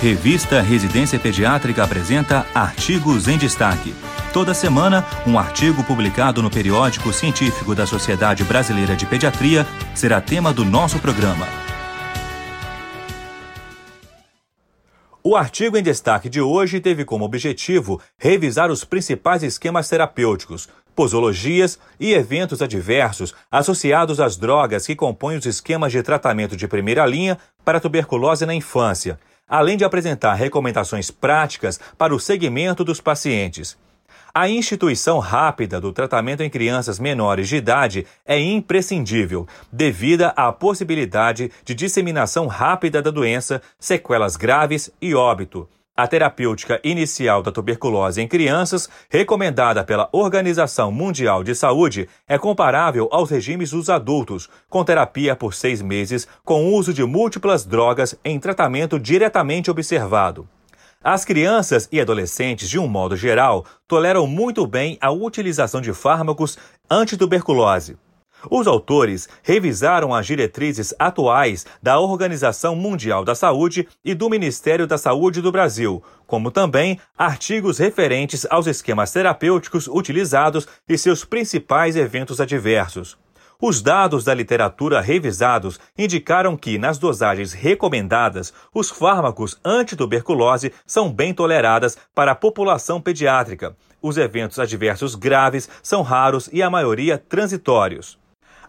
[0.00, 3.94] Revista Residência Pediátrica apresenta Artigos em Destaque.
[4.30, 10.52] Toda semana, um artigo publicado no periódico científico da Sociedade Brasileira de Pediatria será tema
[10.52, 11.46] do nosso programa.
[15.24, 21.78] O artigo em destaque de hoje teve como objetivo revisar os principais esquemas terapêuticos, posologias
[21.98, 27.38] e eventos adversos associados às drogas que compõem os esquemas de tratamento de primeira linha
[27.64, 29.18] para tuberculose na infância
[29.48, 33.76] além de apresentar recomendações práticas para o segmento dos pacientes.
[34.34, 41.50] A instituição rápida do tratamento em crianças menores de idade é imprescindível, devida à possibilidade
[41.64, 48.28] de disseminação rápida da doença, sequelas graves e óbito, a terapêutica inicial da tuberculose em
[48.28, 55.34] crianças, recomendada pela Organização Mundial de Saúde, é comparável aos regimes dos adultos, com terapia
[55.34, 60.46] por seis meses, com uso de múltiplas drogas em tratamento diretamente observado.
[61.02, 66.58] As crianças e adolescentes, de um modo geral, toleram muito bem a utilização de fármacos
[66.90, 67.96] antituberculose.
[68.50, 74.98] Os autores revisaram as diretrizes atuais da Organização Mundial da Saúde e do Ministério da
[74.98, 82.40] Saúde do Brasil, como também artigos referentes aos esquemas terapêuticos utilizados e seus principais eventos
[82.40, 83.16] adversos.
[83.60, 91.32] Os dados da literatura revisados indicaram que, nas dosagens recomendadas, os fármacos antituberculose são bem
[91.32, 93.74] toleradas para a população pediátrica.
[94.02, 98.18] Os eventos adversos graves são raros e a maioria transitórios.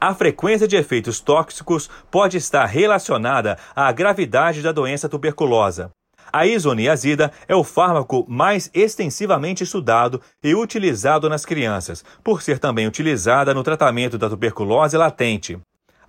[0.00, 5.90] A frequência de efeitos tóxicos pode estar relacionada à gravidade da doença tuberculosa.
[6.32, 12.86] A isoniazida é o fármaco mais extensivamente estudado e utilizado nas crianças, por ser também
[12.86, 15.58] utilizada no tratamento da tuberculose latente.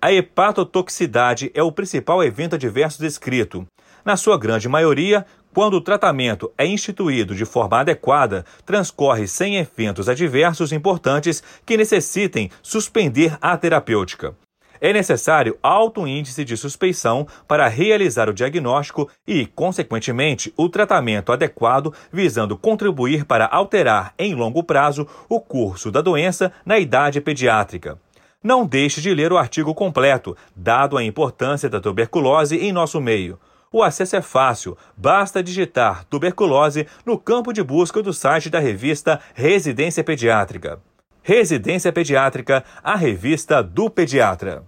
[0.00, 3.66] A hepatotoxicidade é o principal evento adverso descrito.
[4.04, 10.08] Na sua grande maioria, quando o tratamento é instituído de forma adequada, transcorre sem eventos
[10.08, 14.34] adversos importantes que necessitem suspender a terapêutica.
[14.80, 21.92] É necessário alto índice de suspeição para realizar o diagnóstico e, consequentemente, o tratamento adequado,
[22.12, 27.98] visando contribuir para alterar em longo prazo o curso da doença na idade pediátrica.
[28.42, 33.38] Não deixe de ler o artigo completo, dado a importância da tuberculose em nosso meio.
[33.70, 39.20] O acesso é fácil, basta digitar tuberculose no campo de busca do site da revista
[39.34, 40.80] Residência Pediátrica.
[41.22, 44.64] Residência Pediátrica, a revista do pediatra.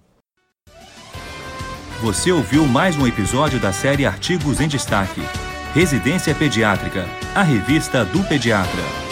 [2.02, 5.22] Você ouviu mais um episódio da série Artigos em Destaque.
[5.72, 9.09] Residência Pediátrica, a revista do pediatra.